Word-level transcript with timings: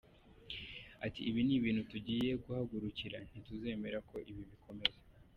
Ati 1.05 1.21
“Ibi 1.29 1.41
ni 1.47 1.53
ibintu 1.59 1.81
tugiye 1.91 2.31
guhagurukira, 2.43 3.17
ntituzemera 3.27 3.97
ko 4.09 4.15
ibi 4.29 4.41
bikomeza. 4.51 4.99